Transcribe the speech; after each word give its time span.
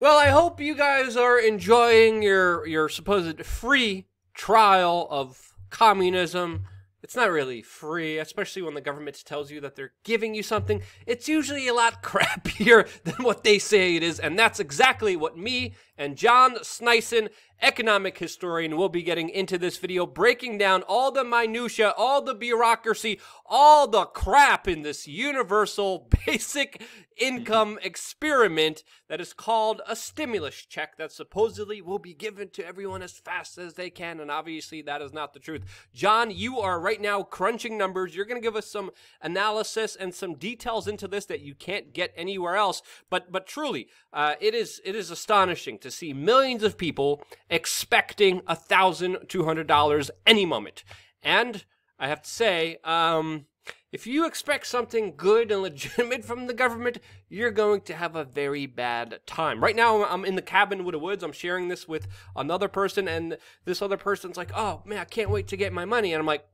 Well, 0.00 0.16
I 0.16 0.28
hope 0.28 0.60
you 0.60 0.76
guys 0.76 1.16
are 1.16 1.40
enjoying 1.40 2.22
your 2.22 2.64
your 2.68 2.88
supposed 2.88 3.44
free 3.44 4.06
trial 4.32 5.08
of 5.10 5.54
communism. 5.70 6.66
It's 7.02 7.16
not 7.16 7.32
really 7.32 7.62
free, 7.62 8.18
especially 8.18 8.62
when 8.62 8.74
the 8.74 8.80
government 8.80 9.20
tells 9.24 9.50
you 9.50 9.60
that 9.60 9.74
they're 9.74 9.94
giving 10.04 10.36
you 10.36 10.44
something. 10.44 10.82
It's 11.04 11.28
usually 11.28 11.66
a 11.66 11.74
lot 11.74 12.00
crappier 12.04 12.88
than 13.02 13.24
what 13.24 13.42
they 13.42 13.58
say 13.58 13.96
it 13.96 14.04
is, 14.04 14.20
and 14.20 14.38
that's 14.38 14.60
exactly 14.60 15.16
what 15.16 15.36
me 15.36 15.74
and 15.98 16.16
John 16.16 16.54
Sneisen, 16.58 17.28
economic 17.60 18.18
historian, 18.18 18.76
will 18.76 18.88
be 18.88 19.02
getting 19.02 19.28
into 19.28 19.58
this 19.58 19.78
video, 19.78 20.06
breaking 20.06 20.58
down 20.58 20.82
all 20.84 21.10
the 21.10 21.24
minutia, 21.24 21.92
all 21.96 22.22
the 22.22 22.34
bureaucracy, 22.34 23.18
all 23.44 23.88
the 23.88 24.04
crap 24.04 24.68
in 24.68 24.82
this 24.82 25.08
universal 25.08 26.08
basic 26.26 26.80
income 27.16 27.78
experiment 27.82 28.84
that 29.08 29.20
is 29.20 29.32
called 29.32 29.82
a 29.88 29.96
stimulus 29.96 30.64
check 30.66 30.96
that 30.98 31.10
supposedly 31.10 31.82
will 31.82 31.98
be 31.98 32.14
given 32.14 32.48
to 32.50 32.64
everyone 32.64 33.02
as 33.02 33.18
fast 33.18 33.58
as 33.58 33.74
they 33.74 33.90
can. 33.90 34.20
And 34.20 34.30
obviously, 34.30 34.82
that 34.82 35.02
is 35.02 35.12
not 35.12 35.32
the 35.32 35.40
truth. 35.40 35.88
John, 35.92 36.30
you 36.30 36.60
are 36.60 36.78
right 36.78 37.00
now 37.00 37.22
crunching 37.24 37.76
numbers. 37.76 38.14
You're 38.14 38.24
going 38.24 38.40
to 38.40 38.46
give 38.46 38.54
us 38.54 38.70
some 38.70 38.90
analysis 39.20 39.96
and 39.96 40.14
some 40.14 40.34
details 40.34 40.86
into 40.86 41.08
this 41.08 41.26
that 41.26 41.40
you 41.40 41.56
can't 41.56 41.92
get 41.92 42.12
anywhere 42.16 42.54
else. 42.54 42.82
But 43.10 43.32
but 43.32 43.46
truly, 43.46 43.88
uh, 44.12 44.34
it 44.40 44.54
is 44.54 44.80
it 44.84 44.94
is 44.94 45.10
astonishing 45.10 45.78
to 45.78 45.87
see 45.90 46.12
millions 46.12 46.62
of 46.62 46.78
people 46.78 47.22
expecting 47.50 48.42
a 48.46 48.54
thousand 48.54 49.18
two 49.28 49.44
hundred 49.44 49.66
dollars 49.66 50.10
any 50.26 50.46
moment. 50.46 50.84
And 51.22 51.64
I 51.98 52.08
have 52.08 52.22
to 52.22 52.30
say, 52.30 52.78
um, 52.84 53.46
if 53.90 54.06
you 54.06 54.26
expect 54.26 54.66
something 54.66 55.14
good 55.16 55.50
and 55.50 55.62
legitimate 55.62 56.24
from 56.24 56.46
the 56.46 56.54
government, 56.54 56.98
you're 57.28 57.50
going 57.50 57.80
to 57.82 57.94
have 57.94 58.16
a 58.16 58.24
very 58.24 58.66
bad 58.66 59.20
time. 59.26 59.62
Right 59.62 59.76
now, 59.76 60.04
I'm 60.04 60.24
in 60.24 60.34
the 60.34 60.42
cabin 60.42 60.84
with 60.84 60.92
the 60.92 60.98
woods. 60.98 61.24
I'm 61.24 61.32
sharing 61.32 61.68
this 61.68 61.88
with 61.88 62.06
another 62.36 62.68
person, 62.68 63.08
and 63.08 63.38
this 63.64 63.82
other 63.82 63.96
person's 63.96 64.36
like, 64.36 64.50
"Oh 64.54 64.82
man, 64.84 64.98
I 64.98 65.04
can't 65.04 65.30
wait 65.30 65.48
to 65.48 65.56
get 65.56 65.72
my 65.72 65.84
money," 65.84 66.12
and 66.12 66.20
I'm 66.20 66.26
like. 66.26 66.46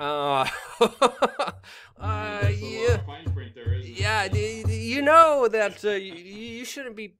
Uh, 0.00 0.48
uh 2.00 2.48
yeah, 2.58 3.00
yeah. 3.82 4.24
You 4.34 5.02
know 5.02 5.46
that 5.46 5.84
uh, 5.84 5.90
you, 5.90 6.14
you 6.14 6.64
shouldn't 6.64 6.96
be 6.96 7.16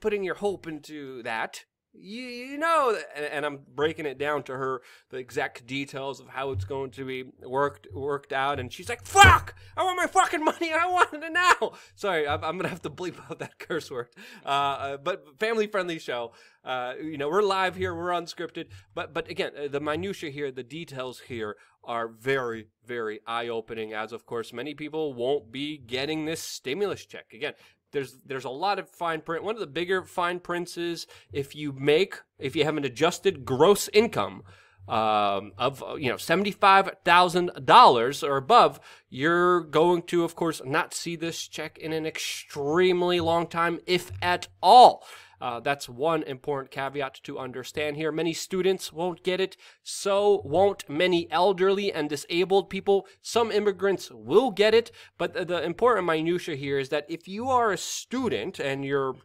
putting 0.00 0.24
your 0.24 0.36
hope 0.36 0.66
into 0.66 1.22
that 1.24 1.64
you, 1.94 2.22
you 2.22 2.58
know, 2.58 2.96
and, 3.14 3.24
and, 3.24 3.46
I'm 3.46 3.60
breaking 3.74 4.06
it 4.06 4.18
down 4.18 4.42
to 4.44 4.52
her 4.52 4.82
the 5.10 5.18
exact 5.18 5.66
details 5.66 6.20
of 6.20 6.28
how 6.28 6.50
it's 6.50 6.64
going 6.64 6.90
to 6.92 7.04
be 7.04 7.24
worked 7.42 7.86
worked 7.92 8.32
out, 8.32 8.58
and 8.58 8.72
she's 8.72 8.88
like, 8.88 9.04
"Fuck! 9.04 9.54
I 9.76 9.84
want 9.84 9.96
my 9.96 10.06
fucking 10.06 10.44
money, 10.44 10.70
and 10.70 10.80
I 10.80 10.86
want 10.86 11.12
it 11.12 11.32
now." 11.32 11.72
Sorry, 11.94 12.26
I'm, 12.26 12.42
I'm 12.44 12.56
gonna 12.56 12.68
have 12.68 12.82
to 12.82 12.90
bleep 12.90 13.18
out 13.30 13.38
that 13.38 13.58
curse 13.58 13.90
word. 13.90 14.08
Uh, 14.44 14.48
uh, 14.48 14.96
but 14.96 15.24
family 15.38 15.66
friendly 15.66 15.98
show. 15.98 16.32
Uh, 16.64 16.94
you 17.00 17.18
know, 17.18 17.28
we're 17.28 17.42
live 17.42 17.76
here, 17.76 17.94
we're 17.94 18.10
unscripted, 18.10 18.68
but 18.94 19.14
but 19.14 19.28
again, 19.28 19.52
uh, 19.56 19.68
the 19.68 19.80
minutia 19.80 20.30
here, 20.30 20.50
the 20.50 20.62
details 20.62 21.20
here 21.20 21.56
are 21.84 22.08
very 22.08 22.68
very 22.84 23.20
eye 23.26 23.48
opening. 23.48 23.92
As 23.92 24.12
of 24.12 24.26
course, 24.26 24.52
many 24.52 24.74
people 24.74 25.14
won't 25.14 25.52
be 25.52 25.78
getting 25.78 26.24
this 26.24 26.40
stimulus 26.40 27.04
check 27.06 27.26
again 27.32 27.54
there's 27.94 28.18
there's 28.26 28.44
a 28.44 28.50
lot 28.50 28.78
of 28.78 28.90
fine 28.90 29.22
print. 29.22 29.42
One 29.42 29.54
of 29.54 29.60
the 29.60 29.66
bigger 29.66 30.02
fine 30.02 30.40
prints 30.40 30.76
is 30.76 31.06
if 31.32 31.54
you 31.54 31.72
make 31.72 32.20
if 32.38 32.54
you 32.54 32.64
have 32.64 32.76
an 32.76 32.84
adjusted 32.84 33.46
gross 33.46 33.88
income 33.94 34.42
um, 34.86 35.52
of 35.56 35.82
you 35.98 36.10
know 36.10 36.18
seventy 36.18 36.50
five 36.50 36.90
thousand 37.04 37.52
dollars 37.64 38.22
or 38.22 38.36
above, 38.36 38.80
you're 39.08 39.60
going 39.60 40.02
to, 40.02 40.24
of 40.24 40.34
course, 40.34 40.60
not 40.64 40.92
see 40.92 41.16
this 41.16 41.48
check 41.48 41.78
in 41.78 41.94
an 41.94 42.04
extremely 42.04 43.20
long 43.20 43.46
time, 43.46 43.80
if 43.86 44.12
at 44.20 44.48
all. 44.62 45.06
Uh, 45.44 45.60
that's 45.60 45.90
one 45.90 46.22
important 46.22 46.70
caveat 46.70 47.20
to 47.22 47.38
understand 47.38 47.98
here. 47.98 48.10
Many 48.10 48.32
students 48.32 48.94
won't 48.94 49.22
get 49.22 49.42
it, 49.42 49.58
so 49.82 50.40
won't 50.42 50.88
many 50.88 51.30
elderly 51.30 51.92
and 51.92 52.08
disabled 52.08 52.70
people. 52.70 53.06
Some 53.20 53.52
immigrants 53.52 54.10
will 54.10 54.50
get 54.50 54.72
it, 54.72 54.90
but 55.18 55.34
the, 55.34 55.44
the 55.44 55.62
important 55.62 56.06
minutia 56.06 56.56
here 56.56 56.78
is 56.78 56.88
that 56.88 57.04
if 57.10 57.28
you 57.28 57.50
are 57.50 57.72
a 57.72 57.76
student 57.76 58.58
and 58.58 58.86
you're 58.86 59.16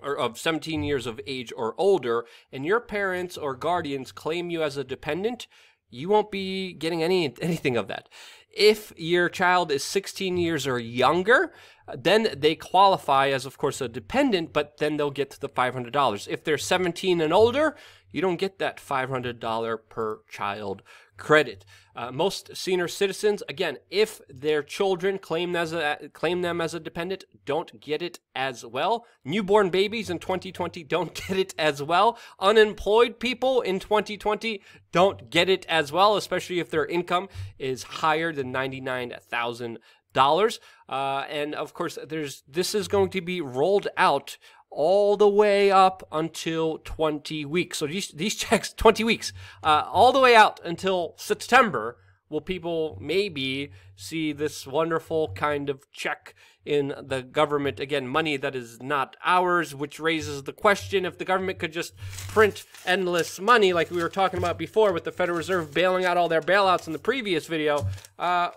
of 0.00 0.38
17 0.38 0.84
years 0.84 1.04
of 1.04 1.20
age 1.26 1.52
or 1.56 1.74
older, 1.76 2.24
and 2.52 2.64
your 2.64 2.78
parents 2.78 3.36
or 3.36 3.56
guardians 3.56 4.12
claim 4.12 4.50
you 4.50 4.62
as 4.62 4.76
a 4.76 4.84
dependent, 4.84 5.48
you 5.90 6.08
won't 6.08 6.30
be 6.30 6.72
getting 6.72 7.02
any 7.02 7.34
anything 7.40 7.76
of 7.76 7.88
that. 7.88 8.08
If 8.52 8.92
your 8.96 9.28
child 9.28 9.70
is 9.70 9.84
16 9.84 10.36
years 10.36 10.66
or 10.66 10.78
younger, 10.78 11.52
then 11.96 12.28
they 12.36 12.54
qualify 12.54 13.28
as, 13.28 13.46
of 13.46 13.58
course, 13.58 13.80
a 13.80 13.88
dependent, 13.88 14.52
but 14.52 14.78
then 14.78 14.96
they'll 14.96 15.10
get 15.10 15.30
the 15.40 15.48
$500. 15.48 16.28
If 16.28 16.44
they're 16.44 16.58
17 16.58 17.20
and 17.20 17.32
older, 17.32 17.76
you 18.10 18.20
don't 18.20 18.40
get 18.40 18.58
that 18.58 18.78
$500 18.78 19.78
per 19.88 20.20
child 20.28 20.82
credit. 21.20 21.64
Uh, 21.94 22.10
most 22.10 22.56
senior 22.56 22.88
citizens, 22.88 23.42
again, 23.48 23.76
if 23.90 24.20
their 24.28 24.62
children 24.62 25.18
claim 25.18 25.54
as 25.54 25.72
a, 25.72 26.08
claim 26.12 26.40
them 26.40 26.60
as 26.60 26.72
a 26.72 26.80
dependent, 26.80 27.24
don't 27.44 27.80
get 27.80 28.00
it 28.00 28.18
as 28.34 28.64
well. 28.64 29.04
Newborn 29.24 29.70
babies 29.70 30.08
in 30.08 30.18
2020 30.18 30.82
don't 30.84 31.14
get 31.28 31.36
it 31.36 31.54
as 31.58 31.82
well. 31.82 32.18
Unemployed 32.40 33.20
people 33.20 33.60
in 33.60 33.78
2020 33.78 34.62
don't 34.92 35.30
get 35.30 35.48
it 35.48 35.66
as 35.68 35.92
well, 35.92 36.16
especially 36.16 36.58
if 36.58 36.70
their 36.70 36.86
income 36.86 37.28
is 37.58 37.82
higher 37.84 38.32
than 38.32 38.50
99,000 38.50 39.78
dollars. 40.12 40.58
Uh, 40.88 41.24
and 41.28 41.54
of 41.54 41.72
course, 41.72 41.96
there's 42.08 42.42
this 42.48 42.74
is 42.74 42.88
going 42.88 43.10
to 43.10 43.20
be 43.20 43.40
rolled 43.40 43.86
out 43.96 44.38
all 44.70 45.16
the 45.16 45.28
way 45.28 45.70
up 45.70 46.06
until 46.12 46.78
20 46.78 47.44
weeks. 47.44 47.78
So 47.78 47.86
these 47.86 48.08
these 48.08 48.34
checks 48.44 48.72
20 48.72 49.04
weeks, 49.04 49.32
uh, 49.62 49.84
all 49.90 50.12
the 50.12 50.20
way 50.20 50.34
out 50.34 50.60
until 50.64 51.14
September. 51.16 51.96
Will 52.28 52.40
people 52.40 52.96
maybe 53.00 53.72
see 53.96 54.32
this 54.32 54.64
wonderful 54.64 55.32
kind 55.34 55.68
of 55.68 55.90
check 55.90 56.36
in 56.64 56.94
the 57.02 57.22
government? 57.22 57.80
Again, 57.80 58.06
money 58.06 58.36
that 58.36 58.54
is 58.54 58.80
not 58.80 59.16
ours, 59.24 59.74
which 59.74 59.98
raises 59.98 60.44
the 60.44 60.52
question 60.52 61.04
if 61.04 61.18
the 61.18 61.24
government 61.24 61.58
could 61.58 61.72
just 61.72 61.96
print 62.28 62.64
endless 62.86 63.40
money, 63.40 63.72
like 63.72 63.90
we 63.90 64.00
were 64.00 64.08
talking 64.08 64.38
about 64.38 64.58
before 64.58 64.92
with 64.92 65.02
the 65.02 65.10
Federal 65.10 65.38
Reserve 65.38 65.74
bailing 65.74 66.04
out 66.04 66.16
all 66.16 66.28
their 66.28 66.40
bailouts 66.40 66.86
in 66.86 66.92
the 66.92 67.00
previous 67.00 67.48
video. 67.48 67.88
Uh, 68.16 68.50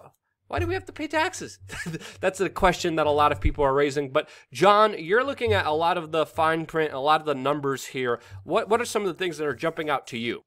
why 0.48 0.60
do 0.60 0.68
we 0.68 0.74
have 0.74 0.86
to 0.86 0.92
pay 0.92 1.08
taxes? 1.08 1.60
That's 2.20 2.40
a 2.40 2.50
question 2.50 2.96
that 2.98 3.08
a 3.08 3.12
lot 3.12 3.32
of 3.32 3.42
people 3.42 3.64
are 3.64 3.74
raising. 3.74 4.12
But 4.12 4.30
John, 4.52 4.96
you're 4.98 5.24
looking 5.24 5.54
at 5.54 5.66
a 5.66 5.72
lot 5.72 5.98
of 5.98 6.12
the 6.12 6.26
fine 6.26 6.66
print, 6.66 6.94
a 6.94 7.00
lot 7.00 7.22
of 7.22 7.26
the 7.26 7.36
numbers 7.36 7.86
here. 7.86 8.20
What 8.44 8.70
what 8.70 8.82
are 8.82 8.86
some 8.86 9.04
of 9.04 9.08
the 9.08 9.14
things 9.14 9.38
that 9.38 9.48
are 9.48 9.56
jumping 9.56 9.90
out 9.90 10.08
to 10.08 10.18
you? 10.18 10.44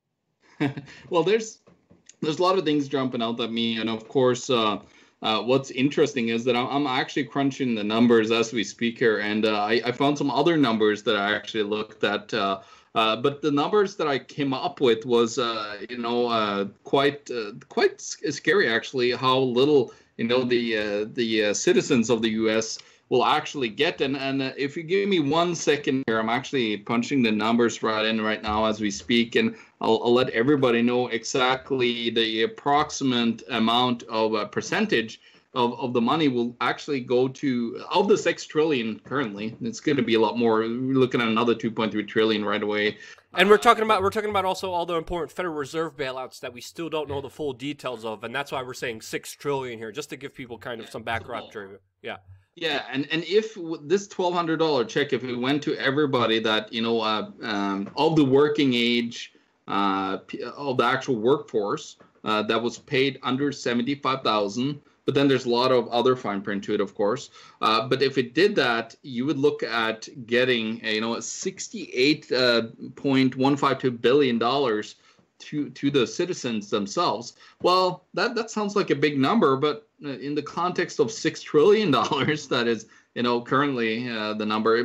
well, 1.11 1.23
there's 1.23 1.61
there's 2.21 2.39
a 2.39 2.43
lot 2.43 2.59
of 2.59 2.65
things 2.65 2.89
jumping 2.89 3.23
out 3.23 3.41
at 3.41 3.51
me, 3.51 3.79
and 3.79 3.91
of 3.91 4.09
course, 4.09 4.49
uh, 4.49 4.79
uh, 5.23 5.43
what's 5.43 5.71
interesting 5.71 6.28
is 6.28 6.45
that 6.45 6.57
I'm, 6.57 6.87
actually 6.87 7.25
crunching 7.25 7.75
the 7.75 7.84
numbers 7.84 8.31
as 8.31 8.53
we 8.53 8.65
speak 8.65 8.99
here, 8.99 9.19
and 9.19 9.45
uh, 9.45 9.65
I, 9.65 9.83
I, 9.84 9.93
found 9.93 10.17
some 10.19 10.31
other 10.31 10.57
numbers 10.57 11.03
that 11.05 11.17
I 11.17 11.34
actually 11.34 11.65
looked 11.65 12.05
at. 12.05 12.33
Uh, 12.97 13.15
but 13.15 13.43
the 13.43 13.51
numbers 13.51 13.95
that 13.97 14.09
I 14.09 14.19
came 14.19 14.55
up 14.55 14.81
with 14.81 15.05
was, 15.05 15.39
uh, 15.39 15.77
you 15.91 15.99
know, 15.99 16.29
uh, 16.29 16.65
quite 16.83 17.31
uh, 17.31 17.53
quite 17.69 18.01
scary 18.01 18.71
actually. 18.71 19.11
How 19.12 19.39
little, 19.39 19.93
you 20.17 20.27
know, 20.27 20.43
the 20.45 20.79
uh, 20.79 21.07
the 21.12 21.53
citizens 21.53 22.09
of 22.09 22.23
the 22.23 22.31
U.S. 22.43 22.79
will 23.11 23.27
actually 23.27 23.69
get. 23.69 24.01
And 24.01 24.17
and 24.17 24.41
if 24.57 24.79
you 24.79 24.83
give 24.83 25.11
me 25.11 25.21
one 25.21 25.55
second 25.55 26.05
here, 26.07 26.19
I'm 26.19 26.31
actually 26.31 26.79
punching 26.79 27.23
the 27.23 27.33
numbers 27.33 27.83
right 27.83 28.07
in 28.07 28.19
right 28.23 28.43
now 28.43 28.65
as 28.65 28.81
we 28.81 28.91
speak, 28.91 29.37
and 29.37 29.55
I'll, 29.83 30.01
I'll 30.03 30.15
let 30.15 30.31
everybody 30.31 30.81
know 30.81 31.09
exactly 31.09 32.09
the 32.09 32.45
approximate 32.45 33.43
amount 33.51 34.05
of 34.05 34.51
percentage 34.51 35.21
of, 35.56 35.81
of 35.81 35.93
the 35.94 36.00
money 36.00 36.28
will 36.28 36.55
actually 36.61 37.00
go 37.00 37.27
to 37.27 37.83
of 37.91 38.09
the 38.09 38.17
six 38.17 38.44
trillion 38.44 39.00
currently. 39.00 39.56
It's 39.62 39.81
going 39.81 39.97
to 39.97 40.03
be 40.03 40.15
a 40.15 40.21
lot 40.21 40.39
more. 40.39 40.59
We're 40.61 40.69
looking 40.69 41.21
at 41.21 41.28
another 41.28 41.55
two 41.55 41.71
point 41.71 41.93
three 41.93 42.05
trillion 42.05 42.45
right 42.45 42.63
away. 42.63 42.98
And 43.33 43.48
we're 43.48 43.57
talking 43.57 43.83
about 43.83 44.03
we're 44.03 44.10
talking 44.10 44.30
about 44.30 44.45
also 44.45 44.71
all 44.71 44.84
the 44.86 44.95
important 44.95 45.33
Federal 45.33 45.54
Reserve 45.54 45.97
bailouts 45.97 46.41
that 46.41 46.53
we 46.53 46.60
still 46.60 46.91
don't 46.91 47.09
know 47.09 47.22
the 47.22 47.30
full 47.30 47.54
details 47.54 48.04
of, 48.04 48.22
and 48.22 48.34
that's 48.34 48.53
why 48.53 48.63
we're 48.63 48.75
saying 48.75 49.01
six 49.01 49.33
trillion 49.33 49.78
here, 49.78 49.91
just 49.91 50.10
to 50.10 50.16
give 50.16 50.34
people 50.34 50.59
kind 50.59 50.80
of 50.80 50.91
some 50.91 51.03
background 51.03 51.51
to 51.53 51.78
Yeah. 52.03 52.19
Yeah, 52.54 52.84
and 52.91 53.07
and 53.10 53.22
if 53.25 53.57
this 53.83 54.07
twelve 54.09 54.34
hundred 54.34 54.59
dollar 54.59 54.84
check, 54.84 55.13
if 55.13 55.25
it 55.25 55.36
went 55.36 55.63
to 55.65 55.75
everybody 55.77 56.39
that 56.41 56.72
you 56.72 56.83
know 56.83 57.01
uh, 57.01 57.30
um, 57.42 57.91
of 57.97 58.16
the 58.16 58.25
working 58.25 58.72
age, 58.75 59.33
uh, 59.69 60.19
of 60.57 60.78
the 60.78 60.84
actual 60.84 61.16
workforce 61.16 61.97
uh, 62.25 62.42
that 62.45 62.63
was 62.63 62.78
paid 62.78 63.19
under 63.22 63.53
seventy 63.53 63.95
five 63.95 64.22
thousand 64.22 64.80
but 65.06 65.14
then 65.14 65.28
there's 65.28 65.47
a 65.47 65.50
lot 65.50 65.72
of 65.72 65.88
other 65.88 66.14
fine 66.14 66.42
print 66.42 66.62
to 66.64 66.74
it, 66.74 66.82
of 66.82 66.94
course. 66.94 67.30
Uh, 67.62 67.88
but 67.88 68.03
if 68.03 68.18
it 68.18 68.34
did 68.34 68.54
that, 68.56 68.94
you 69.03 69.24
would 69.24 69.38
look 69.38 69.62
at 69.62 70.06
getting, 70.26 70.84
you 70.84 71.00
know, 71.00 71.14
68.152 71.14 73.86
uh, 73.86 73.91
billion 73.91 74.38
dollars 74.38 74.97
to 75.38 75.68
to 75.70 75.91
the 75.91 76.06
citizens 76.06 76.70
themselves. 76.70 77.34
Well, 77.62 78.04
that 78.14 78.34
that 78.34 78.50
sounds 78.50 78.74
like 78.76 78.91
a 78.91 78.97
big 78.97 79.18
number, 79.18 79.56
but 79.56 79.88
uh, 80.04 80.10
in 80.10 80.34
the 80.34 80.42
context 80.42 80.98
of 80.98 81.10
six 81.10 81.41
trillion 81.41 81.91
dollars, 81.91 82.48
that 82.48 82.66
is 82.66 82.84
you 83.16 83.22
know, 83.22 83.41
currently 83.41 84.10
uh, 84.10 84.34
the 84.34 84.44
number 84.44 84.76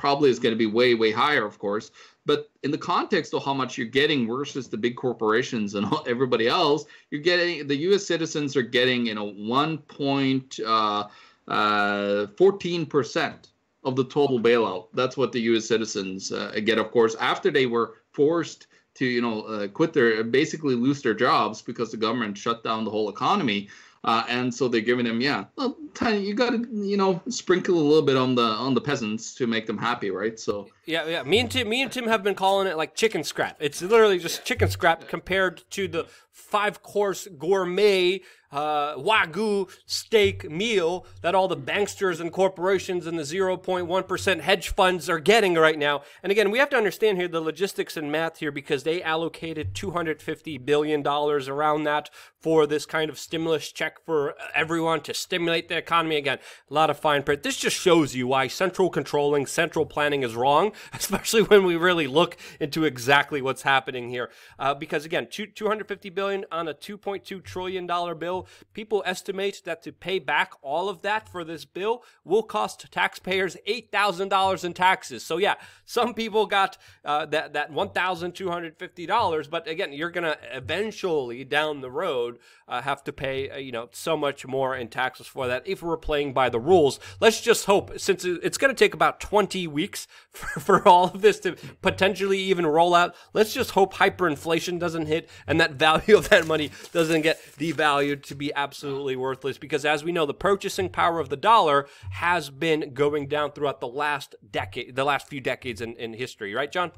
probably 0.00 0.30
is 0.30 0.38
going 0.38 0.54
to 0.54 0.58
be 0.58 0.64
way, 0.64 0.94
way 0.94 1.12
higher, 1.12 1.44
of 1.44 1.58
course. 1.58 1.90
But 2.24 2.50
in 2.62 2.70
the 2.70 2.78
context 2.78 3.34
of 3.34 3.44
how 3.44 3.52
much 3.52 3.76
you're 3.76 3.86
getting 3.86 4.26
versus 4.26 4.66
the 4.66 4.78
big 4.78 4.96
corporations 4.96 5.74
and 5.74 5.86
everybody 6.06 6.48
else, 6.48 6.86
you're 7.10 7.20
getting 7.20 7.66
the 7.66 7.76
U.S. 7.88 8.06
citizens 8.06 8.56
are 8.56 8.62
getting, 8.62 9.06
you 9.06 9.14
know, 9.14 9.32
one 9.32 9.76
point 9.76 10.58
uh, 10.66 11.04
uh, 11.46 12.26
fourteen 12.38 12.86
percent 12.86 13.48
of 13.84 13.94
the 13.94 14.04
total 14.04 14.40
bailout. 14.40 14.88
That's 14.94 15.18
what 15.18 15.32
the 15.32 15.40
U.S. 15.52 15.66
citizens 15.66 16.32
uh, 16.32 16.58
get, 16.64 16.78
of 16.78 16.90
course, 16.90 17.14
after 17.16 17.50
they 17.50 17.66
were 17.66 17.94
forced 18.12 18.68
to, 18.94 19.04
you 19.04 19.20
know, 19.20 19.42
uh, 19.42 19.68
quit 19.68 19.92
their, 19.92 20.24
basically 20.24 20.74
lose 20.74 21.02
their 21.02 21.14
jobs 21.14 21.62
because 21.62 21.90
the 21.90 21.96
government 21.96 22.36
shut 22.36 22.64
down 22.64 22.84
the 22.84 22.90
whole 22.90 23.08
economy. 23.08 23.68
Uh, 24.04 24.24
and 24.28 24.52
so 24.52 24.66
they're 24.66 24.80
giving 24.80 25.04
them, 25.04 25.20
yeah, 25.20 25.44
well, 25.56 25.76
tiny, 25.94 26.20
you 26.20 26.34
got 26.34 26.50
to, 26.50 26.66
you 26.72 26.96
know, 26.96 27.22
sprinkle 27.28 27.74
a 27.74 27.80
little 27.80 28.02
bit 28.02 28.16
on 28.16 28.34
the 28.34 28.42
on 28.42 28.74
the 28.74 28.80
peasants 28.80 29.34
to 29.34 29.46
make 29.46 29.66
them 29.66 29.78
happy, 29.78 30.10
right? 30.10 30.38
So 30.38 30.68
yeah, 30.86 31.06
yeah. 31.06 31.22
Me 31.22 31.38
and 31.38 31.50
Tim, 31.50 31.68
me 31.68 31.82
and 31.82 31.92
Tim 31.92 32.06
have 32.06 32.22
been 32.22 32.34
calling 32.34 32.66
it 32.66 32.76
like 32.76 32.94
chicken 32.94 33.24
scrap. 33.24 33.56
It's 33.60 33.82
literally 33.82 34.18
just 34.18 34.44
chicken 34.44 34.68
scrap 34.68 35.08
compared 35.08 35.62
to 35.70 35.88
the 35.88 36.06
five 36.32 36.82
course 36.82 37.28
gourmet 37.38 38.22
uh, 38.52 38.96
wagyu 38.96 39.70
steak 39.86 40.50
meal 40.50 41.06
that 41.22 41.34
all 41.34 41.48
the 41.48 41.56
banksters 41.56 42.20
and 42.20 42.32
corporations 42.32 43.06
and 43.06 43.18
the 43.18 43.22
0.1% 43.22 44.40
hedge 44.40 44.68
funds 44.70 45.08
are 45.08 45.20
getting 45.20 45.54
right 45.54 45.78
now. 45.78 46.02
And 46.22 46.32
again, 46.32 46.50
we 46.50 46.58
have 46.58 46.70
to 46.70 46.76
understand 46.76 47.18
here 47.18 47.28
the 47.28 47.40
logistics 47.40 47.96
and 47.96 48.10
math 48.10 48.38
here 48.38 48.50
because 48.50 48.82
they 48.82 49.02
allocated 49.02 49.74
$250 49.74 50.64
billion 50.64 51.06
around 51.06 51.84
that 51.84 52.10
for 52.40 52.66
this 52.66 52.86
kind 52.86 53.10
of 53.10 53.18
stimulus 53.18 53.70
check 53.70 54.04
for 54.04 54.34
everyone 54.54 55.00
to 55.02 55.14
stimulate 55.14 55.68
the 55.68 55.76
economy. 55.80 56.16
Again, 56.16 56.38
a 56.70 56.74
lot 56.74 56.90
of 56.90 56.98
fine 56.98 57.24
print. 57.24 57.42
This 57.42 57.56
just 57.56 57.76
shows 57.76 58.14
you 58.14 58.28
why 58.28 58.46
central 58.46 58.88
controlling, 58.90 59.46
central 59.46 59.84
planning 59.84 60.22
is 60.22 60.36
wrong, 60.36 60.72
especially 60.92 61.42
when 61.42 61.64
we 61.64 61.76
really 61.76 62.06
look 62.06 62.36
into 62.60 62.84
exactly 62.84 63.42
what's 63.42 63.62
happening 63.62 64.10
here. 64.10 64.30
Uh, 64.58 64.74
because 64.74 65.04
again, 65.04 65.26
two, 65.28 65.46
250 65.46 66.10
billion 66.10 66.44
on 66.52 66.68
a 66.68 66.74
2.2 66.74 67.42
trillion 67.42 67.86
dollar 67.86 68.14
bill. 68.14 68.46
People 68.72 69.02
estimate 69.04 69.62
that 69.64 69.82
to 69.82 69.92
pay 69.92 70.20
back 70.20 70.52
all 70.62 70.88
of 70.88 71.02
that 71.02 71.28
for 71.28 71.42
this 71.42 71.64
bill 71.64 72.04
will 72.24 72.44
cost 72.44 72.86
taxpayers 72.92 73.56
$8,000 73.66 74.64
in 74.64 74.72
taxes. 74.74 75.24
So 75.24 75.38
yeah, 75.38 75.54
some 75.84 76.14
people 76.14 76.46
got 76.46 76.78
uh, 77.04 77.26
that 77.26 77.54
that 77.54 77.72
$1,250, 77.72 79.50
but 79.50 79.66
again, 79.66 79.92
you're 79.92 80.10
to 80.20 80.38
eventually 80.52 81.44
down 81.44 81.80
the 81.80 81.90
road 81.90 82.38
uh, 82.68 82.82
have 82.82 83.02
to 83.04 83.12
pay 83.12 83.50
uh, 83.50 83.56
you 83.56 83.72
know 83.72 83.88
so 83.92 84.16
much 84.16 84.46
more 84.46 84.76
in 84.76 84.88
taxes 84.88 85.26
for 85.26 85.46
that 85.48 85.66
if 85.70 85.82
we're 85.82 85.96
playing 85.96 86.32
by 86.32 86.48
the 86.48 86.60
rules. 86.60 87.00
Let's 87.20 87.40
just 87.40 87.66
hope 87.66 87.98
since 87.98 88.24
it's 88.24 88.58
going 88.58 88.74
to 88.74 88.78
take 88.78 88.94
about 88.94 89.20
20 89.20 89.66
weeks 89.66 90.06
for, 90.30 90.60
for 90.60 90.88
all 90.88 91.04
of 91.04 91.22
this 91.22 91.40
to 91.40 91.56
potentially 91.82 92.38
even 92.38 92.66
roll 92.66 92.94
out. 92.94 93.14
Let's 93.32 93.52
just 93.52 93.72
hope 93.72 93.94
hyperinflation 93.94 94.78
doesn't 94.78 95.06
hit 95.06 95.28
and 95.46 95.60
that 95.60 95.72
value 95.72 96.16
of 96.18 96.28
that 96.30 96.46
money 96.46 96.70
doesn't 96.92 97.22
get 97.22 97.40
devalued 97.58 98.22
to 98.24 98.34
be 98.34 98.52
absolutely 98.54 99.16
worthless 99.16 99.58
because 99.58 99.84
as 99.84 100.04
we 100.04 100.12
know 100.12 100.26
the 100.26 100.34
purchasing 100.34 100.88
power 100.88 101.18
of 101.18 101.28
the 101.28 101.36
dollar 101.36 101.86
has 102.10 102.50
been 102.50 102.92
going 102.94 103.26
down 103.26 103.52
throughout 103.52 103.80
the 103.80 103.88
last 103.88 104.34
decade 104.50 104.94
the 104.94 105.04
last 105.04 105.28
few 105.28 105.40
decades 105.40 105.80
in, 105.80 105.94
in 105.96 106.12
history, 106.12 106.54
right 106.54 106.70
John? 106.70 106.92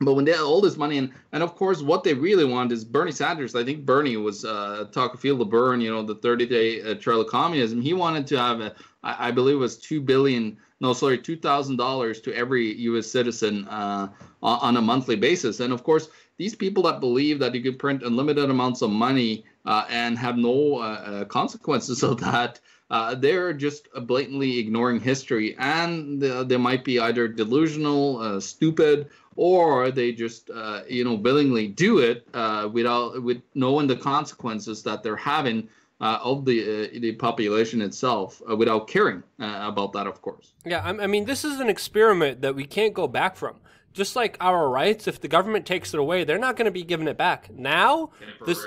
But 0.02 0.16
when 0.16 0.26
they 0.26 0.32
have 0.32 0.46
all 0.46 0.62
this 0.62 0.78
money, 0.78 0.98
and, 0.98 1.12
and 1.32 1.44
of 1.44 1.56
course, 1.56 1.82
what 1.82 2.04
they 2.04 2.16
really 2.16 2.44
want 2.44 2.72
is 2.72 2.84
Bernie 2.84 3.12
Sanders. 3.12 3.56
I 3.56 3.64
think 3.64 3.86
Bernie 3.86 4.18
was 4.18 4.44
uh, 4.44 4.86
talk 4.92 5.20
feel 5.20 5.38
the 5.38 5.46
Bern, 5.46 5.80
you 5.80 5.92
know, 5.92 6.02
the 6.02 6.16
30 6.16 6.48
day 6.48 6.82
uh, 6.82 6.96
trail 6.96 7.22
of 7.22 7.28
communism. 7.28 7.82
He 7.82 7.94
wanted 7.94 8.26
to 8.28 8.40
have, 8.40 8.62
a, 8.62 8.76
I, 9.04 9.28
I 9.28 9.32
believe 9.32 9.56
it 9.56 9.60
was 9.60 9.78
2 9.78 10.02
billion, 10.02 10.58
no, 10.80 10.94
sorry, 10.94 11.20
$2,000 11.20 12.24
to 12.24 12.34
every 12.36 12.74
U.S. 12.82 13.12
citizen 13.12 13.68
uh, 13.68 14.08
on 14.42 14.78
a 14.78 14.82
monthly 14.82 15.16
basis. 15.16 15.60
And 15.60 15.72
of 15.72 15.84
course, 15.84 16.10
these 16.38 16.56
people 16.56 16.82
that 16.84 17.00
believe 17.00 17.38
that 17.38 17.54
you 17.54 17.62
could 17.62 17.78
print 17.78 18.02
unlimited 18.02 18.50
amounts 18.50 18.82
of 18.82 18.90
money 18.90 19.46
uh, 19.66 19.86
and 19.90 20.18
have 20.18 20.38
no 20.38 20.80
uh, 20.80 20.82
uh 20.82 21.26
consequences 21.26 22.02
of 22.10 22.20
that, 22.22 22.60
uh, 22.92 23.16
they're 23.16 23.54
just 23.54 23.88
blatantly 24.06 24.60
ignoring 24.60 25.00
history, 25.00 25.56
and 25.58 26.22
they 26.22 26.58
might 26.58 26.84
be 26.84 27.00
either 27.00 27.26
delusional, 27.28 28.20
uh, 28.20 28.40
stupid, 28.40 29.10
or 29.38 29.92
they 29.92 30.12
just 30.12 30.50
uh, 30.50 30.82
you 30.88 31.06
know 31.06 31.14
willingly 31.16 31.68
do 31.68 32.00
it 32.00 32.28
without 32.74 33.24
with 33.24 33.42
knowing 33.56 33.88
the 33.88 33.96
consequences 33.96 34.84
that 34.84 35.02
they're 35.02 35.16
having. 35.16 35.70
of 36.02 36.46
the 36.46 36.90
the 37.00 37.14
population 37.14 37.82
itself, 37.82 38.42
without 38.58 38.88
caring 38.88 39.24
about 39.40 39.94
that, 39.94 40.06
of 40.08 40.22
course. 40.22 40.52
Yeah, 40.66 40.82
I 40.84 41.08
mean, 41.08 41.26
this 41.26 41.46
is 41.46 41.60
an 41.60 41.70
experiment 41.70 42.42
that 42.42 42.56
we 42.56 42.66
can't 42.66 42.94
go 42.94 43.08
back 43.08 43.36
from 43.38 43.56
just 43.94 44.16
like 44.16 44.38
our 44.40 44.70
rights, 44.70 45.08
if 45.08 45.20
the 45.20 45.28
government 45.28 45.66
takes 45.66 45.94
it 45.94 46.00
away, 46.00 46.24
they're 46.24 46.40
not 46.40 46.56
going 46.56 46.66
to 46.66 46.72
be 46.72 46.84
giving 46.84 47.08
it 47.08 47.18
back. 47.18 47.50
Now, 47.54 48.12
this, 48.46 48.66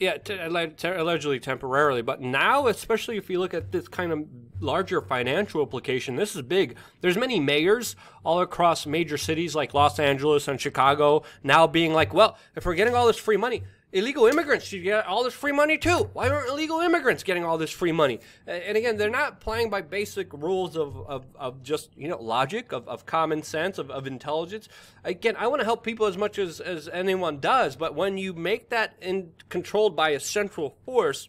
yeah, 0.00 0.16
t- 0.16 0.34
allegedly 0.34 1.38
temporarily, 1.38 2.00
but 2.00 2.22
now, 2.22 2.68
especially 2.68 3.18
if 3.18 3.28
you 3.28 3.38
look 3.38 3.52
at 3.52 3.70
this 3.70 3.86
kind 3.86 4.12
of 4.12 4.26
larger 4.58 5.02
financial 5.02 5.60
implication, 5.60 6.16
this 6.16 6.34
is 6.34 6.40
big. 6.40 6.76
There's 7.02 7.18
many 7.18 7.38
mayors 7.38 7.96
all 8.24 8.40
across 8.40 8.86
major 8.86 9.18
cities 9.18 9.54
like 9.54 9.74
Los 9.74 9.98
Angeles 9.98 10.48
and 10.48 10.58
Chicago 10.58 11.22
now 11.42 11.66
being 11.66 11.92
like, 11.92 12.14
well, 12.14 12.38
if 12.56 12.64
we're 12.64 12.74
getting 12.74 12.94
all 12.94 13.06
this 13.06 13.18
free 13.18 13.36
money, 13.36 13.62
illegal 13.92 14.26
immigrants 14.26 14.66
should 14.66 14.82
get 14.82 15.06
all 15.06 15.24
this 15.24 15.34
free 15.34 15.52
money 15.52 15.78
too. 15.78 16.10
Why 16.12 16.28
aren't 16.28 16.48
illegal 16.48 16.80
immigrants 16.80 17.22
getting 17.22 17.44
all 17.44 17.58
this 17.58 17.70
free 17.70 17.92
money? 17.92 18.20
And 18.46 18.76
again, 18.76 18.96
they're 18.96 19.10
not 19.10 19.40
playing 19.40 19.70
by 19.70 19.82
basic 19.82 20.32
rules 20.32 20.76
of, 20.76 20.96
of, 21.08 21.24
of 21.34 21.62
just, 21.62 21.90
you 21.96 22.08
know, 22.08 22.20
logic, 22.20 22.72
of, 22.72 22.88
of 22.88 23.06
common 23.06 23.42
sense, 23.42 23.78
of, 23.78 23.90
of 23.90 24.06
intelligence. 24.06 24.68
Again, 25.04 25.36
I 25.38 25.46
want 25.48 25.60
to 25.60 25.64
help 25.64 25.84
people 25.84 26.06
as 26.06 26.16
much 26.16 26.38
as, 26.38 26.60
as 26.60 26.88
anyone 26.88 27.40
does, 27.40 27.76
but 27.76 27.94
when 27.94 28.18
you 28.18 28.32
make 28.32 28.70
that 28.70 28.94
in, 29.00 29.32
controlled 29.48 29.96
by 29.96 30.10
a 30.10 30.20
central 30.20 30.76
force, 30.84 31.28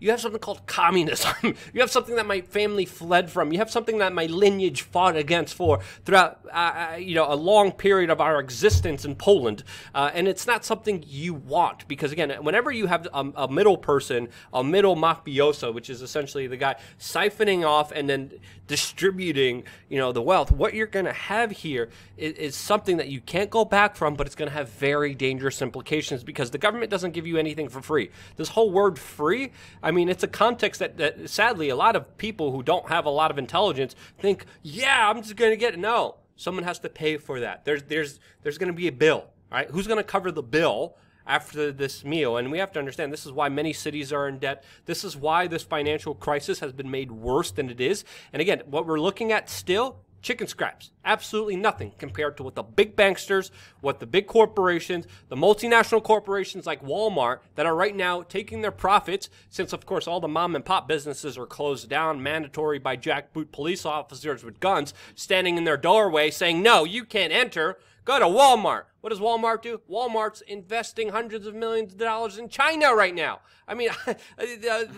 you 0.00 0.10
have 0.10 0.20
something 0.20 0.40
called 0.40 0.66
communism. 0.66 1.34
you 1.72 1.80
have 1.80 1.90
something 1.90 2.16
that 2.16 2.26
my 2.26 2.40
family 2.40 2.84
fled 2.84 3.30
from. 3.30 3.52
You 3.52 3.58
have 3.58 3.70
something 3.70 3.98
that 3.98 4.12
my 4.12 4.26
lineage 4.26 4.82
fought 4.82 5.16
against 5.16 5.54
for 5.54 5.80
throughout, 6.04 6.40
uh, 6.52 6.92
uh, 6.92 6.96
you 6.96 7.14
know, 7.14 7.32
a 7.32 7.34
long 7.34 7.72
period 7.72 8.10
of 8.10 8.20
our 8.20 8.38
existence 8.38 9.04
in 9.04 9.16
Poland. 9.16 9.64
Uh, 9.94 10.10
and 10.14 10.28
it's 10.28 10.46
not 10.46 10.64
something 10.64 11.04
you 11.06 11.34
want 11.34 11.88
because, 11.88 12.12
again, 12.12 12.30
whenever 12.44 12.70
you 12.70 12.86
have 12.86 13.08
a, 13.12 13.32
a 13.36 13.50
middle 13.50 13.76
person, 13.76 14.28
a 14.52 14.62
middle 14.62 14.94
mafioso, 14.94 15.74
which 15.74 15.90
is 15.90 16.02
essentially 16.02 16.46
the 16.46 16.56
guy 16.56 16.76
siphoning 17.00 17.66
off 17.66 17.90
and 17.92 18.08
then 18.08 18.32
distributing, 18.68 19.64
you 19.88 19.98
know, 19.98 20.12
the 20.12 20.22
wealth, 20.22 20.52
what 20.52 20.74
you're 20.74 20.86
going 20.86 21.06
to 21.06 21.12
have 21.12 21.50
here 21.50 21.88
is, 22.16 22.34
is 22.34 22.56
something 22.56 22.98
that 22.98 23.08
you 23.08 23.20
can't 23.20 23.50
go 23.50 23.64
back 23.64 23.96
from, 23.96 24.14
but 24.14 24.26
it's 24.26 24.36
going 24.36 24.48
to 24.48 24.54
have 24.54 24.68
very 24.68 25.14
dangerous 25.14 25.60
implications 25.60 26.22
because 26.22 26.50
the 26.50 26.58
government 26.58 26.90
doesn't 26.90 27.12
give 27.12 27.26
you 27.26 27.36
anything 27.36 27.68
for 27.68 27.82
free. 27.82 28.10
This 28.36 28.50
whole 28.50 28.70
word 28.70 28.98
free, 28.98 29.50
mean, 29.90 30.08
it's 30.08 30.22
a 30.22 30.28
context 30.28 30.80
that, 30.80 30.96
that 30.98 31.30
sadly 31.30 31.68
a 31.68 31.76
lot 31.76 31.96
of 31.96 32.16
people 32.18 32.52
who 32.52 32.62
don't 32.62 32.88
have 32.88 33.04
a 33.04 33.10
lot 33.10 33.30
of 33.30 33.38
intelligence 33.38 33.94
think, 34.18 34.44
yeah, 34.62 35.08
I'm 35.08 35.22
just 35.22 35.36
going 35.36 35.50
to 35.52 35.56
get 35.56 35.74
it. 35.74 35.78
No, 35.78 36.16
someone 36.36 36.64
has 36.64 36.78
to 36.80 36.88
pay 36.88 37.16
for 37.16 37.40
that. 37.40 37.64
There's 37.64 37.82
there's 37.84 38.20
there's 38.42 38.58
going 38.58 38.72
to 38.72 38.76
be 38.76 38.88
a 38.88 38.92
bill. 38.92 39.26
Right? 39.50 39.70
Who's 39.70 39.86
going 39.86 39.98
to 39.98 40.04
cover 40.04 40.30
the 40.30 40.42
bill? 40.42 40.96
after 41.28 41.70
this 41.70 42.04
meal. 42.06 42.38
And 42.38 42.50
we 42.50 42.58
have 42.58 42.72
to 42.72 42.78
understand 42.78 43.12
this 43.12 43.26
is 43.26 43.32
why 43.32 43.50
many 43.50 43.74
cities 43.74 44.12
are 44.14 44.26
in 44.26 44.38
debt. 44.38 44.64
This 44.86 45.04
is 45.04 45.14
why 45.14 45.46
this 45.46 45.62
financial 45.62 46.14
crisis 46.14 46.60
has 46.60 46.72
been 46.72 46.90
made 46.90 47.12
worse 47.12 47.50
than 47.50 47.68
it 47.68 47.80
is. 47.80 48.02
And 48.32 48.40
again, 48.40 48.62
what 48.64 48.86
we're 48.86 48.98
looking 48.98 49.30
at 49.30 49.50
still 49.50 49.98
chicken 50.22 50.46
scraps. 50.46 50.90
Absolutely 51.04 51.56
nothing 51.56 51.92
compared 51.98 52.36
to 52.36 52.42
what 52.42 52.54
the 52.54 52.62
big 52.62 52.96
banksters, 52.96 53.50
what 53.80 54.00
the 54.00 54.06
big 54.06 54.26
corporations, 54.26 55.06
the 55.28 55.36
multinational 55.36 56.02
corporations 56.02 56.66
like 56.66 56.84
Walmart 56.84 57.38
that 57.54 57.66
are 57.66 57.74
right 57.74 57.96
now 57.96 58.22
taking 58.22 58.60
their 58.60 58.70
profits, 58.72 59.30
since 59.48 59.72
of 59.72 59.86
course 59.86 60.06
all 60.06 60.20
the 60.20 60.28
mom 60.28 60.54
and 60.54 60.64
pop 60.64 60.88
businesses 60.88 61.38
are 61.38 61.46
closed 61.46 61.88
down, 61.88 62.22
mandatory 62.22 62.78
by 62.78 62.96
jackboot 62.96 63.52
police 63.52 63.86
officers 63.86 64.44
with 64.44 64.60
guns 64.60 64.92
standing 65.14 65.56
in 65.56 65.64
their 65.64 65.76
doorway 65.76 66.30
saying, 66.30 66.62
no, 66.62 66.84
you 66.84 67.04
can't 67.04 67.32
enter. 67.32 67.78
Go 68.04 68.18
to 68.18 68.24
Walmart. 68.24 68.84
What 69.02 69.10
does 69.10 69.20
Walmart 69.20 69.60
do? 69.60 69.82
Walmart's 69.88 70.40
investing 70.40 71.10
hundreds 71.10 71.46
of 71.46 71.54
millions 71.54 71.92
of 71.92 71.98
dollars 71.98 72.38
in 72.38 72.48
China 72.48 72.94
right 72.94 73.14
now. 73.14 73.40
I 73.66 73.74
mean, 73.74 73.90
uh, 74.06 74.14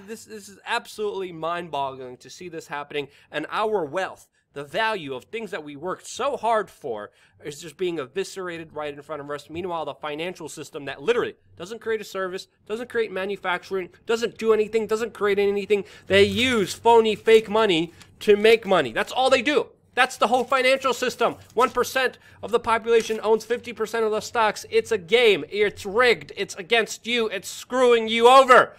this, 0.06 0.24
this 0.24 0.48
is 0.48 0.58
absolutely 0.64 1.32
mind 1.32 1.72
boggling 1.72 2.16
to 2.18 2.30
see 2.30 2.48
this 2.48 2.68
happening, 2.68 3.08
and 3.30 3.46
our 3.50 3.84
wealth 3.84 4.28
the 4.52 4.64
value 4.64 5.14
of 5.14 5.24
things 5.24 5.50
that 5.50 5.64
we 5.64 5.76
worked 5.76 6.06
so 6.06 6.36
hard 6.36 6.70
for 6.70 7.10
is 7.44 7.60
just 7.60 7.76
being 7.76 7.98
eviscerated 7.98 8.72
right 8.72 8.92
in 8.92 9.02
front 9.02 9.22
of 9.22 9.30
us. 9.30 9.48
Meanwhile, 9.48 9.84
the 9.84 9.94
financial 9.94 10.48
system 10.48 10.84
that 10.86 11.02
literally 11.02 11.36
doesn't 11.56 11.80
create 11.80 12.00
a 12.00 12.04
service, 12.04 12.48
doesn't 12.66 12.90
create 12.90 13.12
manufacturing, 13.12 13.90
doesn't 14.06 14.38
do 14.38 14.52
anything, 14.52 14.86
doesn't 14.86 15.14
create 15.14 15.38
anything, 15.38 15.84
they 16.06 16.24
use 16.24 16.74
phony 16.74 17.14
fake 17.14 17.48
money 17.48 17.92
to 18.20 18.36
make 18.36 18.66
money. 18.66 18.92
That's 18.92 19.12
all 19.12 19.30
they 19.30 19.42
do. 19.42 19.68
That's 19.94 20.16
the 20.16 20.28
whole 20.28 20.44
financial 20.44 20.94
system. 20.94 21.36
1% 21.56 22.14
of 22.42 22.52
the 22.52 22.60
population 22.60 23.20
owns 23.22 23.44
50% 23.44 24.04
of 24.04 24.12
the 24.12 24.20
stocks. 24.20 24.64
It's 24.70 24.92
a 24.92 24.98
game. 24.98 25.44
It's 25.50 25.84
rigged. 25.84 26.32
It's 26.36 26.54
against 26.54 27.06
you. 27.06 27.26
It's 27.28 27.48
screwing 27.48 28.08
you 28.08 28.28
over. 28.28 28.76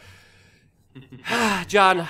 Ah, 1.29 1.63
John, 1.69 2.05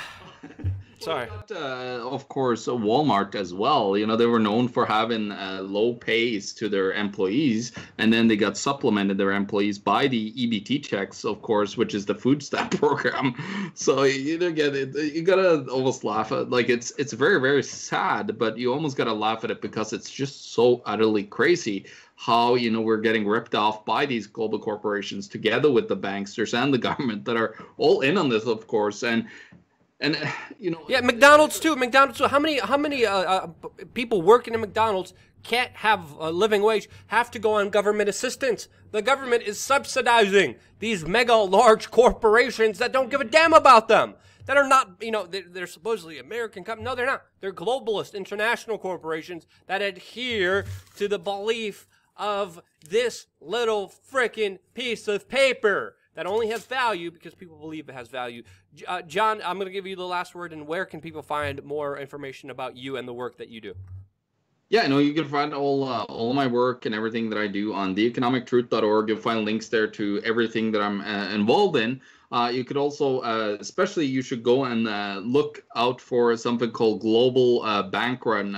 Sorry. 1.02 1.28
Got, 1.28 1.52
uh, 1.52 2.08
of 2.08 2.28
course, 2.30 2.68
uh, 2.68 2.74
Walmart 2.74 3.34
as 3.34 3.54
well. 3.54 3.98
You 3.98 4.06
know, 4.06 4.16
they 4.16 4.28
were 4.28 4.40
known 4.40 4.68
for 4.68 4.86
having 4.86 5.32
uh, 5.32 5.62
low 5.64 5.94
pays 5.94 6.54
to 6.54 6.70
their 6.70 6.94
employees, 6.94 7.72
and 7.98 8.14
then 8.14 8.28
they 8.28 8.36
got 8.36 8.56
supplemented 8.56 9.18
their 9.18 9.32
employees 9.32 9.80
by 9.80 10.08
the 10.08 10.32
EBT 10.34 10.84
checks, 10.84 11.26
of 11.26 11.42
course, 11.42 11.76
which 11.76 11.96
is 11.96 12.06
the 12.06 12.14
food 12.14 12.44
stamp 12.44 12.72
program. 12.78 13.34
So 13.74 14.04
you 14.04 14.36
either 14.36 14.52
get 14.52 14.76
it, 14.76 14.96
you 14.96 15.24
gotta 15.24 15.66
almost 15.72 16.04
laugh 16.04 16.32
at 16.32 16.50
like 16.52 16.70
it's 16.70 16.92
it's 17.00 17.14
very 17.14 17.42
very 17.42 17.64
sad, 17.64 18.38
but 18.38 18.58
you 18.58 18.72
almost 18.72 18.96
gotta 18.96 19.14
laugh 19.14 19.44
at 19.44 19.52
it 19.52 19.62
because 19.62 19.94
it's 19.94 20.10
just 20.10 20.54
so 20.54 20.84
utterly 20.86 21.24
crazy 21.24 21.86
how 22.16 22.54
you 22.54 22.70
know 22.70 22.82
we're 22.82 22.98
getting 22.98 23.28
ripped 23.28 23.56
off 23.56 23.84
by 23.84 24.06
these 24.06 24.28
global 24.28 24.60
corporations 24.60 25.28
together 25.28 25.72
with 25.72 25.88
the 25.88 25.98
banksters 25.98 26.54
and 26.54 26.72
the 26.72 26.78
government 26.90 27.26
that 27.26 27.36
are 27.36 27.56
all 27.78 28.02
in 28.02 28.18
on 28.18 28.30
this 28.30 28.46
of 28.46 28.68
course 28.68 29.02
and 29.02 29.28
and 30.02 30.18
you 30.60 30.72
know, 30.72 30.84
yeah, 30.90 31.02
McDonald's 31.02 31.60
too. 31.60 31.76
McDonald's. 31.76 32.18
Too. 32.18 32.28
How 32.28 32.40
many 32.40 32.60
how 32.60 32.78
many 32.78 33.06
uh, 33.06 33.16
uh, 33.16 33.48
people 33.94 34.22
working 34.22 34.54
in 34.54 34.60
McDonald's 34.60 35.14
can't 35.44 35.72
have 35.74 36.12
a 36.20 36.32
living 36.32 36.62
wage? 36.62 36.90
Have 37.08 37.32
to 37.32 37.40
go 37.40 37.54
on 37.54 37.70
government 37.70 38.10
assistance. 38.10 38.68
The 38.92 39.02
government 39.02 39.44
is 39.44 39.60
subsidizing 39.60 40.56
these 40.80 41.06
mega 41.06 41.36
large 41.36 41.92
corporations 41.92 42.80
that 42.80 42.92
don't 42.92 43.10
give 43.10 43.22
a 43.22 43.26
damn 43.26 43.54
about 43.54 43.88
them. 43.88 44.16
That 44.48 44.58
are 44.58 44.68
not, 44.68 44.96
you 45.00 45.12
know, 45.12 45.28
they're, 45.28 45.44
they're 45.48 45.68
supposedly 45.68 46.18
American 46.18 46.64
companies. 46.64 46.86
No, 46.86 46.96
they're 46.96 47.06
not. 47.06 47.24
They're 47.40 47.54
globalist 47.54 48.16
international 48.16 48.80
corporations 48.80 49.46
that 49.68 49.82
adhere 49.82 50.66
to 50.98 51.08
the 51.08 51.20
belief 51.20 51.88
of 52.18 52.62
this 52.88 53.28
little 53.40 53.92
freaking 54.12 54.60
piece 54.74 55.08
of 55.08 55.30
paper 55.30 55.96
that 56.16 56.26
only 56.26 56.48
has 56.50 56.66
value 56.66 57.12
because 57.12 57.34
people 57.34 57.58
believe 57.58 57.90
it 57.90 57.94
has 57.94 58.08
value. 58.08 58.44
Uh, 58.88 59.02
John, 59.02 59.42
I'm 59.44 59.58
going 59.58 59.68
to 59.68 59.74
give 59.74 59.88
you 59.88 59.96
the 59.96 60.06
last 60.06 60.36
word. 60.36 60.54
And 60.54 60.68
where 60.68 60.86
can 60.86 61.02
people 61.02 61.22
find 61.22 61.64
more 61.64 61.98
information 61.98 62.50
about 62.50 62.76
you 62.76 62.98
and 62.98 63.08
the 63.08 63.14
work 63.14 63.38
that 63.38 63.50
you 63.50 63.62
do? 63.62 63.74
Yeah, 64.70 64.88
no, 64.88 65.00
you 65.00 65.14
can 65.14 65.26
find 65.26 65.54
all 65.54 65.84
uh, 65.84 66.04
all 66.04 66.34
my 66.34 66.48
work 66.48 66.86
and 66.86 66.96
everything 66.96 67.30
that 67.30 67.38
I 67.38 67.48
do 67.48 67.74
on 67.74 67.94
theeconomictruth.org. 67.94 69.10
You'll 69.10 69.18
find 69.18 69.44
links 69.44 69.68
there 69.68 69.88
to 69.88 70.22
everything 70.24 70.72
that 70.72 70.82
I'm 70.82 71.02
uh, 71.02 71.30
involved 71.34 71.76
in. 71.76 72.00
Uh, 72.32 72.50
you 72.54 72.64
could 72.64 72.78
also, 72.78 73.20
uh, 73.20 73.58
especially, 73.60 74.06
you 74.06 74.22
should 74.22 74.42
go 74.42 74.64
and 74.64 74.88
uh, 74.88 75.20
look 75.22 75.66
out 75.76 76.00
for 76.00 76.38
something 76.38 76.72
called 76.72 77.02
Global 77.02 77.62
uh, 77.64 77.84
Bank 77.84 78.26
Run 78.26 78.54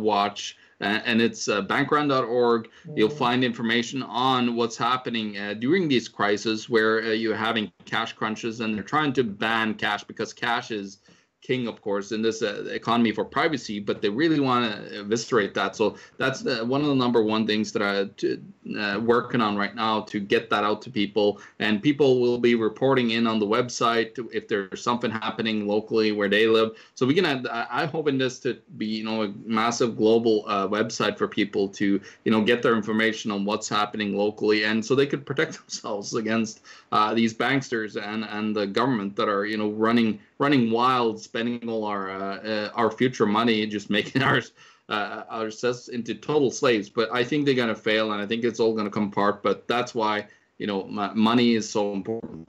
Watch 0.00 0.56
and 0.82 1.22
it's 1.22 1.48
uh, 1.48 1.62
bankrun.org. 1.62 2.68
You'll 2.94 3.08
mm. 3.08 3.12
find 3.12 3.44
information 3.44 4.02
on 4.02 4.56
what's 4.56 4.76
happening 4.76 5.38
uh, 5.38 5.54
during 5.54 5.88
these 5.88 6.08
crises 6.08 6.68
where 6.68 7.02
uh, 7.02 7.08
you're 7.08 7.36
having 7.36 7.72
cash 7.84 8.12
crunches 8.12 8.60
and 8.60 8.74
they're 8.74 8.82
trying 8.82 9.12
to 9.14 9.24
ban 9.24 9.74
cash 9.74 10.04
because 10.04 10.32
cash 10.32 10.70
is 10.70 10.98
king, 11.42 11.66
of 11.66 11.82
course, 11.82 12.12
in 12.12 12.22
this 12.22 12.40
uh, 12.40 12.64
economy 12.70 13.10
for 13.10 13.24
privacy, 13.24 13.80
but 13.80 14.00
they 14.00 14.08
really 14.08 14.38
want 14.38 14.72
to 14.72 15.00
eviscerate 15.00 15.54
that. 15.54 15.74
So 15.74 15.96
that's 16.16 16.46
uh, 16.46 16.64
one 16.64 16.80
of 16.80 16.86
the 16.86 16.94
number 16.94 17.22
one 17.22 17.46
things 17.46 17.72
that 17.72 17.82
I'm 17.82 18.78
uh, 18.78 19.00
working 19.00 19.40
on 19.40 19.56
right 19.56 19.74
now 19.74 20.02
to 20.02 20.20
get 20.20 20.48
that 20.50 20.62
out 20.62 20.80
to 20.82 20.90
people. 20.90 21.40
And 21.58 21.82
people 21.82 22.20
will 22.20 22.38
be 22.38 22.54
reporting 22.54 23.10
in 23.10 23.26
on 23.26 23.40
the 23.40 23.46
website 23.46 24.18
if 24.32 24.46
there's 24.46 24.82
something 24.82 25.10
happening 25.10 25.66
locally 25.66 26.12
where 26.12 26.28
they 26.28 26.46
live. 26.46 26.76
So 26.94 27.04
we 27.06 27.14
can. 27.14 27.26
Add, 27.26 27.46
I'm 27.50 27.88
hoping 27.88 28.18
this 28.18 28.38
to 28.40 28.58
be, 28.78 28.86
you 28.86 29.04
know, 29.04 29.24
a 29.24 29.32
massive 29.44 29.96
global 29.96 30.44
uh, 30.46 30.68
website 30.68 31.18
for 31.18 31.26
people 31.26 31.68
to, 31.70 32.00
you 32.24 32.30
know, 32.30 32.42
get 32.42 32.62
their 32.62 32.76
information 32.76 33.32
on 33.32 33.44
what's 33.44 33.68
happening 33.68 34.16
locally, 34.16 34.64
and 34.64 34.84
so 34.84 34.94
they 34.94 35.06
could 35.06 35.26
protect 35.26 35.52
themselves 35.58 36.14
against 36.14 36.62
uh, 36.92 37.12
these 37.14 37.34
banksters 37.34 38.00
and 38.00 38.24
and 38.24 38.54
the 38.54 38.66
government 38.66 39.16
that 39.16 39.28
are, 39.28 39.44
you 39.44 39.56
know, 39.56 39.70
running 39.70 40.20
running 40.42 40.70
wild, 40.72 41.20
spending 41.20 41.68
all 41.68 41.84
our 41.84 42.10
uh, 42.10 42.36
uh, 42.38 42.70
our 42.74 42.90
future 42.90 43.26
money, 43.26 43.64
just 43.66 43.88
making 43.88 44.22
ours 44.30 44.52
uh, 44.88 45.22
ourselves 45.30 45.88
into 45.88 46.14
total 46.14 46.50
slaves. 46.50 46.88
But 46.90 47.08
I 47.12 47.22
think 47.24 47.46
they're 47.46 47.54
gonna 47.54 47.74
fail, 47.90 48.12
and 48.12 48.20
I 48.20 48.26
think 48.26 48.44
it's 48.44 48.60
all 48.60 48.74
gonna 48.74 48.90
come 48.90 49.08
apart. 49.08 49.42
But 49.42 49.68
that's 49.68 49.94
why 49.94 50.26
you 50.58 50.66
know 50.66 50.84
money 51.14 51.54
is 51.54 51.70
so 51.70 51.92
important. 51.92 52.48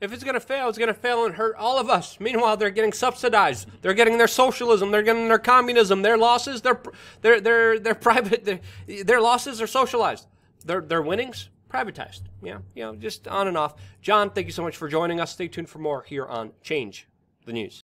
If 0.00 0.12
it's 0.12 0.22
going 0.22 0.34
to 0.34 0.40
fail, 0.40 0.68
it's 0.68 0.78
going 0.78 0.94
to 0.94 0.94
fail 0.94 1.26
and 1.26 1.34
hurt 1.34 1.56
all 1.56 1.76
of 1.76 1.90
us. 1.90 2.20
Meanwhile, 2.20 2.56
they're 2.56 2.70
getting 2.70 2.92
subsidized. 2.92 3.66
They're 3.82 3.94
getting 3.94 4.16
their 4.16 4.28
socialism. 4.28 4.92
They're 4.92 5.02
getting 5.02 5.26
their 5.26 5.40
communism. 5.40 6.02
Their 6.02 6.16
losses, 6.16 6.62
their 6.62 6.80
their 7.22 7.40
their 7.40 7.80
their 7.80 7.94
private 8.06 8.44
their, 8.44 8.60
their 9.02 9.20
losses 9.20 9.60
are 9.60 9.66
socialized. 9.66 10.28
Their 10.64 10.80
their 10.82 11.02
winnings 11.02 11.48
privatized. 11.68 12.22
Yeah, 12.42 12.58
you 12.74 12.82
know, 12.82 12.94
just 12.96 13.28
on 13.28 13.48
and 13.48 13.56
off. 13.56 13.74
John, 14.00 14.30
thank 14.30 14.46
you 14.46 14.52
so 14.52 14.62
much 14.62 14.76
for 14.76 14.88
joining 14.88 15.20
us. 15.20 15.32
Stay 15.32 15.48
tuned 15.48 15.68
for 15.68 15.78
more 15.78 16.02
here 16.02 16.26
on 16.26 16.52
Change 16.62 17.08
the 17.46 17.52
News. 17.52 17.82